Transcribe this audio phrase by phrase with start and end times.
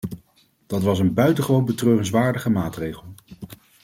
[0.67, 3.13] Dat was een buitengewoon betreurenswaardige maatregel.